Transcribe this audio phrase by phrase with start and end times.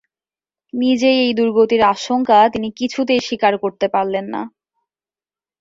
[0.73, 4.41] নিজেই এই দুর্গতির আশঙ্কা তিনি কিছুতেই স্বীকার করতে পারলেন না।